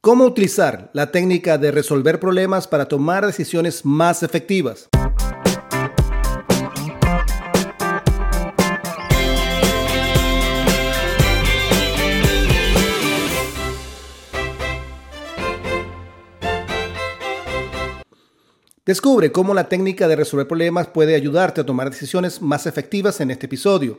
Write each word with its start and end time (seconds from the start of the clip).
¿Cómo 0.00 0.26
utilizar 0.26 0.90
la 0.92 1.10
técnica 1.10 1.58
de 1.58 1.72
resolver 1.72 2.20
problemas 2.20 2.68
para 2.68 2.86
tomar 2.86 3.26
decisiones 3.26 3.84
más 3.84 4.22
efectivas? 4.22 4.88
Descubre 18.86 19.32
cómo 19.32 19.52
la 19.52 19.68
técnica 19.68 20.06
de 20.06 20.14
resolver 20.14 20.46
problemas 20.46 20.86
puede 20.86 21.16
ayudarte 21.16 21.62
a 21.62 21.66
tomar 21.66 21.90
decisiones 21.90 22.40
más 22.40 22.66
efectivas 22.68 23.20
en 23.20 23.32
este 23.32 23.46
episodio 23.46 23.98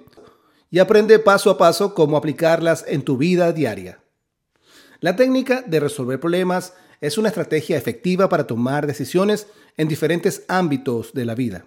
y 0.71 0.79
aprende 0.79 1.19
paso 1.19 1.49
a 1.49 1.57
paso 1.57 1.93
cómo 1.93 2.15
aplicarlas 2.15 2.85
en 2.87 3.01
tu 3.01 3.17
vida 3.17 3.51
diaria. 3.51 3.99
La 5.01 5.15
técnica 5.15 5.63
de 5.65 5.79
resolver 5.79 6.19
problemas 6.19 6.73
es 6.99 7.17
una 7.17 7.29
estrategia 7.29 7.77
efectiva 7.77 8.27
para 8.27 8.47
tomar 8.47 8.85
decisiones 8.85 9.47
en 9.77 9.87
diferentes 9.87 10.43
ámbitos 10.49 11.13
de 11.13 11.23
la 11.23 11.35
vida. 11.35 11.65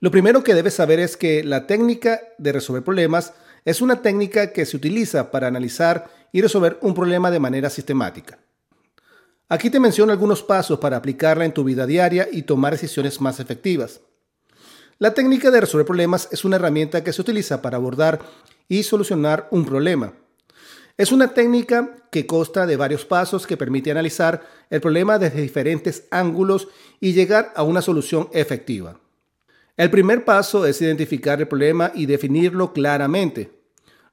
Lo 0.00 0.10
primero 0.10 0.42
que 0.42 0.54
debes 0.54 0.72
saber 0.72 1.00
es 1.00 1.18
que 1.18 1.44
la 1.44 1.66
técnica 1.66 2.22
de 2.38 2.52
resolver 2.52 2.82
problemas 2.82 3.34
es 3.66 3.82
una 3.82 4.00
técnica 4.00 4.52
que 4.52 4.64
se 4.64 4.78
utiliza 4.78 5.30
para 5.30 5.48
analizar 5.48 6.08
y 6.32 6.40
resolver 6.40 6.78
un 6.80 6.94
problema 6.94 7.30
de 7.30 7.40
manera 7.40 7.68
sistemática. 7.68 8.38
Aquí 9.50 9.68
te 9.68 9.80
menciono 9.80 10.12
algunos 10.12 10.42
pasos 10.42 10.78
para 10.78 10.96
aplicarla 10.96 11.44
en 11.44 11.52
tu 11.52 11.62
vida 11.62 11.84
diaria 11.84 12.26
y 12.32 12.42
tomar 12.42 12.72
decisiones 12.72 13.20
más 13.20 13.40
efectivas. 13.40 14.00
La 14.98 15.12
técnica 15.12 15.50
de 15.50 15.60
resolver 15.60 15.86
problemas 15.86 16.28
es 16.30 16.46
una 16.46 16.56
herramienta 16.56 17.04
que 17.04 17.12
se 17.12 17.20
utiliza 17.20 17.60
para 17.60 17.76
abordar 17.76 18.20
y 18.68 18.82
solucionar 18.82 19.48
un 19.50 19.66
problema. 19.66 20.14
Es 21.00 21.12
una 21.12 21.28
técnica 21.28 21.96
que 22.10 22.26
consta 22.26 22.66
de 22.66 22.76
varios 22.76 23.06
pasos 23.06 23.46
que 23.46 23.56
permite 23.56 23.90
analizar 23.90 24.46
el 24.68 24.82
problema 24.82 25.18
desde 25.18 25.40
diferentes 25.40 26.06
ángulos 26.10 26.68
y 27.00 27.14
llegar 27.14 27.54
a 27.56 27.62
una 27.62 27.80
solución 27.80 28.28
efectiva. 28.34 29.00
El 29.78 29.90
primer 29.90 30.26
paso 30.26 30.66
es 30.66 30.82
identificar 30.82 31.40
el 31.40 31.48
problema 31.48 31.90
y 31.94 32.04
definirlo 32.04 32.74
claramente. 32.74 33.50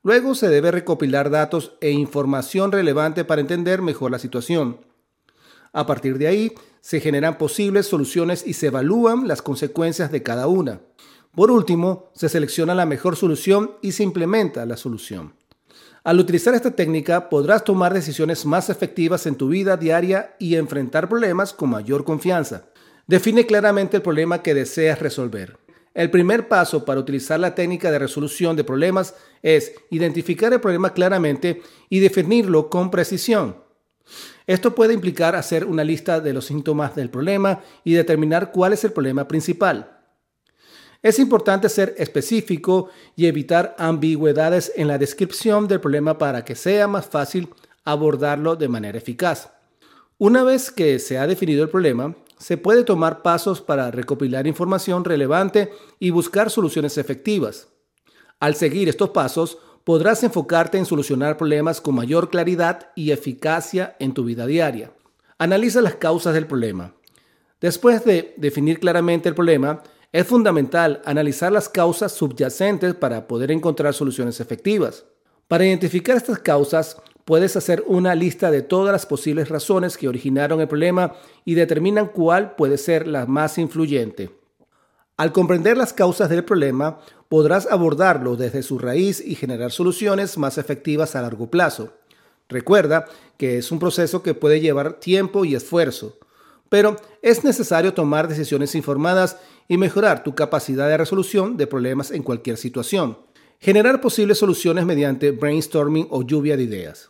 Luego 0.02 0.34
se 0.34 0.48
debe 0.48 0.72
recopilar 0.72 1.30
datos 1.30 1.74
e 1.82 1.92
información 1.92 2.72
relevante 2.72 3.26
para 3.26 3.42
entender 3.42 3.82
mejor 3.82 4.12
la 4.12 4.20
situación. 4.20 4.80
A 5.74 5.86
partir 5.86 6.18
de 6.18 6.28
ahí, 6.28 6.54
se 6.80 7.02
generan 7.02 7.38
posibles 7.38 7.86
soluciones 7.88 8.48
y 8.48 8.54
se 8.54 8.68
evalúan 8.68 9.28
las 9.28 9.42
consecuencias 9.42 10.10
de 10.10 10.24
cada 10.24 10.48
una. 10.48 10.80
Por 11.36 11.52
último, 11.52 12.12
se 12.14 12.30
selecciona 12.30 12.74
la 12.74 12.86
mejor 12.86 13.18
solución 13.18 13.72
y 13.82 13.92
se 13.92 14.04
implementa 14.04 14.66
la 14.66 14.78
solución. 14.78 15.34
Al 16.04 16.20
utilizar 16.20 16.56
esta 16.56 16.72
técnica 16.72 17.30
podrás 17.30 17.64
tomar 17.64 17.94
decisiones 17.94 18.46
más 18.46 18.70
efectivas 18.70 19.26
en 19.26 19.36
tu 19.36 19.50
vida 19.50 19.76
diaria 19.76 20.36
y 20.40 20.56
enfrentar 20.56 21.10
problemas 21.10 21.52
con 21.52 21.70
mayor 21.70 22.06
confianza. 22.06 22.70
Define 23.08 23.46
claramente 23.46 23.98
el 23.98 24.04
problema 24.04 24.42
que 24.42 24.54
deseas 24.54 25.00
resolver. 25.00 25.58
El 25.94 26.12
primer 26.12 26.48
paso 26.48 26.86
para 26.86 27.00
utilizar 27.00 27.40
la 27.40 27.56
técnica 27.56 27.90
de 27.92 28.00
resolución 28.00 28.56
de 28.56 28.64
problemas 28.64 29.16
es 29.42 29.74
identificar 29.90 30.54
el 30.54 30.62
problema 30.62 30.94
claramente 30.94 31.62
y 31.90 32.00
definirlo 32.00 32.70
con 32.70 32.92
precisión. 32.92 33.58
Esto 34.46 34.76
puede 34.76 34.94
implicar 34.94 35.36
hacer 35.36 35.66
una 35.66 35.84
lista 35.84 36.22
de 36.22 36.34
los 36.34 36.46
síntomas 36.46 36.96
del 36.96 37.10
problema 37.10 37.64
y 37.84 37.94
determinar 37.94 38.52
cuál 38.52 38.74
es 38.74 38.84
el 38.84 38.94
problema 38.94 39.28
principal. 39.28 39.97
Es 41.08 41.20
importante 41.20 41.70
ser 41.70 41.96
específico 41.98 42.90
y 43.16 43.28
evitar 43.28 43.78
ambigüedades 43.80 44.74
en 44.76 44.90
la 44.90 44.98
descripción 44.98 45.66
del 45.66 45.80
problema 45.80 46.18
para 46.18 46.44
que 46.44 46.54
sea 46.54 46.86
más 46.86 47.06
fácil 47.06 47.48
abordarlo 47.86 48.58
de 48.58 48.68
manera 48.68 48.98
eficaz. 48.98 49.54
Una 50.18 50.44
vez 50.44 50.70
que 50.70 51.00
se 51.00 51.18
ha 51.18 51.26
definido 51.26 51.64
el 51.64 51.70
problema, 51.70 52.14
se 52.38 52.58
puede 52.58 52.84
tomar 52.84 53.22
pasos 53.22 53.62
para 53.62 53.90
recopilar 53.90 54.48
información 54.48 55.06
relevante 55.06 55.72
y 55.98 56.10
buscar 56.10 56.50
soluciones 56.50 56.98
efectivas. 56.98 57.70
Al 58.42 58.56
seguir 58.56 58.90
estos 58.90 59.12
pasos, 59.12 59.60
podrás 59.86 60.26
enfocarte 60.26 60.78
en 60.78 60.86
solucionar 60.86 61.38
problemas 61.38 61.80
con 61.80 61.96
mayor 61.96 62.30
claridad 62.30 62.92
y 62.96 63.12
eficacia 63.12 63.96
en 64.00 64.14
tu 64.14 64.26
vida 64.26 64.46
diaria. 64.46 64.92
Analiza 65.38 65.80
las 65.80 65.96
causas 65.96 66.34
del 66.34 66.48
problema. 66.48 66.96
Después 67.62 68.04
de 68.04 68.34
definir 68.36 68.82
claramente 68.82 69.30
el 69.30 69.36
problema, 69.36 69.84
es 70.12 70.26
fundamental 70.26 71.02
analizar 71.06 71.52
las 71.52 71.70
causas 71.70 72.14
subyacentes 72.14 72.96
para 72.96 73.28
poder 73.28 73.52
encontrar 73.52 73.94
soluciones 73.94 74.40
efectivas. 74.40 75.06
Para 75.48 75.66
identificar 75.66 76.18
estas 76.18 76.40
causas, 76.40 76.98
puedes 77.26 77.56
hacer 77.58 77.84
una 77.88 78.16
lista 78.16 78.52
de 78.52 78.62
todas 78.62 78.92
las 78.94 79.06
posibles 79.06 79.50
razones 79.50 79.98
que 79.98 80.08
originaron 80.08 80.62
el 80.62 80.68
problema 80.68 81.14
y 81.44 81.56
determinan 81.56 82.08
cuál 82.08 82.56
puede 82.56 82.78
ser 82.78 83.08
la 83.08 83.26
más 83.26 83.58
influyente. 83.58 84.32
Al 85.18 85.32
comprender 85.32 85.78
las 85.78 85.94
causas 85.94 86.30
del 86.30 86.46
problema, 86.46 87.00
podrás 87.28 87.68
abordarlo 87.70 88.36
desde 88.36 88.64
su 88.64 88.80
raíz 88.80 89.20
y 89.20 89.36
generar 89.36 89.72
soluciones 89.72 90.38
más 90.38 90.58
efectivas 90.58 91.16
a 91.16 91.22
largo 91.22 91.50
plazo. 91.50 91.94
Recuerda 92.48 93.06
que 93.38 93.58
es 93.58 93.72
un 93.72 93.80
proceso 93.80 94.24
que 94.24 94.34
puede 94.34 94.62
llevar 94.62 94.94
tiempo 95.00 95.44
y 95.44 95.56
esfuerzo, 95.56 96.18
pero 96.70 96.96
es 97.22 97.44
necesario 97.44 97.94
tomar 97.94 98.28
decisiones 98.28 98.76
informadas 98.76 99.38
y 99.68 99.78
mejorar 99.78 100.24
tu 100.24 100.36
capacidad 100.36 100.88
de 100.88 100.98
resolución 100.98 101.58
de 101.58 101.68
problemas 101.68 102.12
en 102.12 102.24
cualquier 102.24 102.58
situación. 102.58 103.18
Generar 103.60 104.02
posibles 104.02 104.38
soluciones 104.38 104.86
mediante 104.86 105.32
brainstorming 105.32 106.08
o 106.10 106.22
lluvia 106.22 106.56
de 106.56 106.64
ideas. 106.64 107.10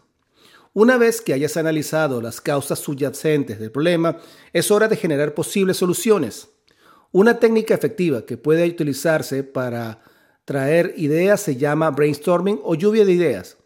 Una 0.73 0.97
vez 0.97 1.21
que 1.21 1.33
hayas 1.33 1.57
analizado 1.57 2.21
las 2.21 2.39
causas 2.39 2.79
subyacentes 2.79 3.59
del 3.59 3.71
problema, 3.71 4.17
es 4.53 4.69
hora 4.71 4.87
de 4.87 4.95
generar 4.95 5.33
posibles 5.33 5.77
soluciones. 5.77 6.49
Una 7.11 7.39
técnica 7.39 7.73
efectiva 7.73 8.25
que 8.25 8.37
puede 8.37 8.67
utilizarse 8.67 9.43
para 9.43 10.01
traer 10.45 10.93
ideas 10.97 11.41
se 11.41 11.55
llama 11.55 11.89
brainstorming 11.91 12.59
o 12.63 12.75
lluvia 12.75 13.05
de 13.05 13.11
ideas. 13.11 13.57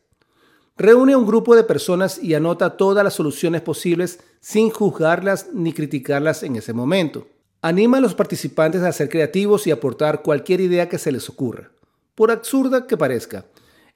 Reúne 0.77 1.13
a 1.13 1.17
un 1.17 1.27
grupo 1.27 1.55
de 1.55 1.63
personas 1.63 2.17
y 2.17 2.33
anota 2.33 2.77
todas 2.77 3.03
las 3.03 3.13
soluciones 3.13 3.61
posibles 3.61 4.19
sin 4.39 4.69
juzgarlas 4.69 5.49
ni 5.53 5.73
criticarlas 5.73 6.43
en 6.43 6.55
ese 6.55 6.73
momento. 6.73 7.27
Anima 7.63 7.99
a 7.99 8.01
los 8.01 8.15
participantes 8.15 8.81
a 8.81 8.91
ser 8.91 9.07
creativos 9.07 9.67
y 9.67 9.71
aportar 9.71 10.23
cualquier 10.23 10.61
idea 10.61 10.89
que 10.89 10.97
se 10.97 11.11
les 11.11 11.29
ocurra, 11.29 11.69
por 12.15 12.31
absurda 12.31 12.87
que 12.87 12.97
parezca. 12.97 13.45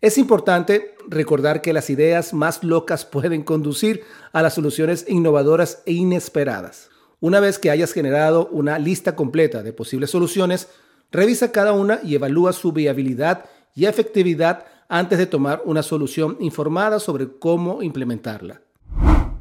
Es 0.02 0.20
importante 0.20 0.94
recordar 1.08 1.64
que 1.64 1.74
las 1.74 1.90
ideas 1.90 2.32
más 2.32 2.64
locas 2.64 3.06
pueden 3.12 3.42
conducir 3.42 4.04
a 4.34 4.44
las 4.44 4.54
soluciones 4.54 5.06
innovadoras 5.08 5.82
e 5.88 5.94
inesperadas. 5.94 6.90
Una 7.20 7.40
vez 7.40 7.58
que 7.58 7.72
hayas 7.72 7.92
generado 7.92 8.48
una 8.52 8.78
lista 8.78 9.16
completa 9.16 9.64
de 9.64 9.74
posibles 9.74 10.12
soluciones, 10.12 10.68
revisa 11.12 11.52
cada 11.52 11.74
una 11.74 12.02
y 12.04 12.14
evalúa 12.14 12.54
su 12.54 12.72
viabilidad 12.72 13.46
y 13.74 13.86
efectividad 13.86 14.66
antes 14.90 15.18
de 15.18 15.26
tomar 15.26 15.64
una 15.66 15.82
solución 15.82 16.38
informada 16.40 17.00
sobre 17.00 17.40
cómo 17.40 17.82
implementarla. 17.82 18.62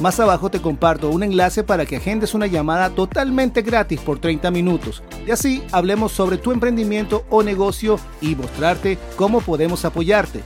Más 0.00 0.18
abajo 0.20 0.50
te 0.50 0.60
comparto 0.60 1.10
un 1.10 1.22
enlace 1.22 1.62
para 1.62 1.86
que 1.86 1.96
agendes 1.96 2.34
una 2.34 2.46
llamada 2.46 2.90
totalmente 2.90 3.62
gratis 3.62 4.00
por 4.00 4.18
30 4.18 4.50
minutos. 4.50 5.02
Y 5.26 5.30
así 5.30 5.62
hablemos 5.72 6.12
sobre 6.12 6.38
tu 6.38 6.52
emprendimiento 6.52 7.24
o 7.30 7.42
negocio 7.42 7.98
y 8.20 8.34
mostrarte 8.34 8.98
cómo 9.16 9.40
podemos 9.40 9.84
apoyarte. 9.84 10.40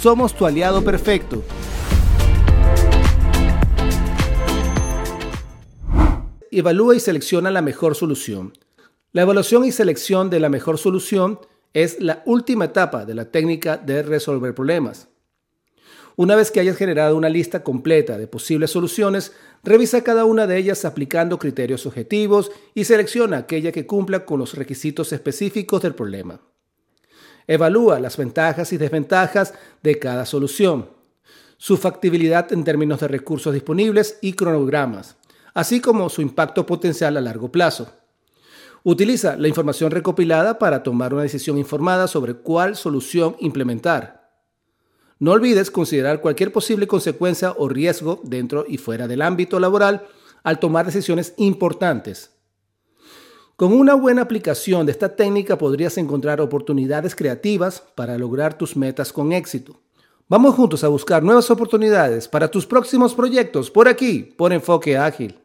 Somos 0.00 0.34
tu 0.34 0.46
aliado 0.46 0.82
perfecto. 0.82 1.42
Evalúa 6.50 6.96
y 6.96 7.00
selecciona 7.00 7.50
la 7.50 7.62
mejor 7.62 7.94
solución. 7.94 8.52
La 9.12 9.22
evaluación 9.22 9.64
y 9.64 9.72
selección 9.72 10.30
de 10.30 10.40
la 10.40 10.48
mejor 10.48 10.78
solución 10.78 11.40
es 11.72 12.00
la 12.00 12.22
última 12.26 12.66
etapa 12.66 13.04
de 13.04 13.14
la 13.14 13.30
técnica 13.30 13.76
de 13.76 14.02
resolver 14.02 14.54
problemas. 14.54 15.08
Una 16.16 16.36
vez 16.36 16.50
que 16.50 16.60
hayas 16.60 16.76
generado 16.76 17.16
una 17.16 17.28
lista 17.28 17.62
completa 17.62 18.18
de 18.18 18.26
posibles 18.26 18.70
soluciones, 18.70 19.32
revisa 19.62 20.02
cada 20.02 20.24
una 20.24 20.46
de 20.46 20.58
ellas 20.58 20.84
aplicando 20.84 21.38
criterios 21.38 21.86
objetivos 21.86 22.50
y 22.74 22.84
selecciona 22.84 23.38
aquella 23.38 23.72
que 23.72 23.86
cumpla 23.86 24.24
con 24.24 24.38
los 24.38 24.54
requisitos 24.54 25.12
específicos 25.12 25.82
del 25.82 25.94
problema. 25.94 26.40
Evalúa 27.46 28.00
las 28.00 28.16
ventajas 28.16 28.72
y 28.72 28.76
desventajas 28.76 29.54
de 29.82 29.98
cada 29.98 30.26
solución, 30.26 30.90
su 31.56 31.76
factibilidad 31.76 32.52
en 32.52 32.64
términos 32.64 33.00
de 33.00 33.08
recursos 33.08 33.52
disponibles 33.52 34.18
y 34.20 34.34
cronogramas, 34.34 35.16
así 35.54 35.80
como 35.80 36.08
su 36.08 36.22
impacto 36.22 36.66
potencial 36.66 37.16
a 37.16 37.20
largo 37.20 37.50
plazo. 37.50 37.92
Utiliza 38.82 39.36
la 39.36 39.48
información 39.48 39.90
recopilada 39.90 40.58
para 40.58 40.82
tomar 40.82 41.12
una 41.12 41.22
decisión 41.22 41.58
informada 41.58 42.08
sobre 42.08 42.34
cuál 42.34 42.76
solución 42.76 43.36
implementar. 43.40 44.19
No 45.20 45.32
olvides 45.32 45.70
considerar 45.70 46.22
cualquier 46.22 46.50
posible 46.50 46.86
consecuencia 46.86 47.52
o 47.58 47.68
riesgo 47.68 48.22
dentro 48.24 48.64
y 48.66 48.78
fuera 48.78 49.06
del 49.06 49.20
ámbito 49.20 49.60
laboral 49.60 50.08
al 50.42 50.58
tomar 50.58 50.86
decisiones 50.86 51.34
importantes. 51.36 52.30
Con 53.56 53.74
una 53.74 53.92
buena 53.92 54.22
aplicación 54.22 54.86
de 54.86 54.92
esta 54.92 55.14
técnica 55.16 55.58
podrías 55.58 55.98
encontrar 55.98 56.40
oportunidades 56.40 57.14
creativas 57.14 57.82
para 57.94 58.16
lograr 58.16 58.56
tus 58.56 58.74
metas 58.74 59.12
con 59.12 59.34
éxito. 59.34 59.82
Vamos 60.26 60.54
juntos 60.54 60.84
a 60.84 60.88
buscar 60.88 61.22
nuevas 61.22 61.50
oportunidades 61.50 62.26
para 62.26 62.48
tus 62.50 62.64
próximos 62.64 63.14
proyectos 63.14 63.70
por 63.70 63.88
aquí, 63.88 64.22
por 64.22 64.54
Enfoque 64.54 64.96
Ágil. 64.96 65.39